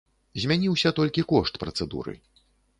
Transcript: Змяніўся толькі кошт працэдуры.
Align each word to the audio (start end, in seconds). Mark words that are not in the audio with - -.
Змяніўся 0.45 0.93
толькі 1.01 1.27
кошт 1.35 1.61
працэдуры. 1.67 2.19